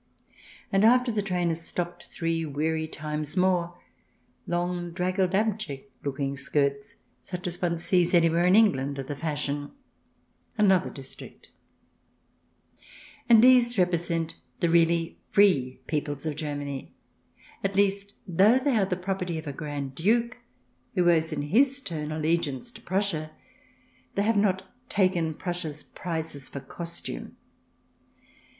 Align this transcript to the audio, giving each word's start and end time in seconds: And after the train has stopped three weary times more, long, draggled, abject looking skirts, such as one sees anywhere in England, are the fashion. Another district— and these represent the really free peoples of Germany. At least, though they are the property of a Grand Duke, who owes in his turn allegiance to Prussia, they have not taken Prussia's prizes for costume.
And 0.71 0.83
after 0.83 1.11
the 1.11 1.21
train 1.21 1.49
has 1.49 1.61
stopped 1.61 2.05
three 2.07 2.43
weary 2.43 2.87
times 2.87 3.37
more, 3.37 3.77
long, 4.47 4.89
draggled, 4.89 5.35
abject 5.35 5.91
looking 6.03 6.35
skirts, 6.37 6.95
such 7.21 7.45
as 7.45 7.61
one 7.61 7.77
sees 7.77 8.15
anywhere 8.15 8.47
in 8.47 8.55
England, 8.55 8.97
are 8.97 9.03
the 9.03 9.15
fashion. 9.15 9.69
Another 10.57 10.89
district— 10.89 11.51
and 13.29 13.43
these 13.43 13.77
represent 13.77 14.37
the 14.59 14.71
really 14.71 15.19
free 15.29 15.79
peoples 15.85 16.25
of 16.25 16.35
Germany. 16.35 16.95
At 17.63 17.75
least, 17.75 18.15
though 18.27 18.57
they 18.57 18.77
are 18.77 18.85
the 18.85 18.95
property 18.97 19.37
of 19.37 19.45
a 19.45 19.53
Grand 19.53 19.93
Duke, 19.93 20.39
who 20.95 21.11
owes 21.11 21.31
in 21.31 21.43
his 21.43 21.79
turn 21.79 22.11
allegiance 22.11 22.71
to 22.71 22.81
Prussia, 22.81 23.29
they 24.15 24.23
have 24.23 24.35
not 24.35 24.63
taken 24.89 25.35
Prussia's 25.35 25.83
prizes 25.83 26.49
for 26.49 26.59
costume. 26.59 27.37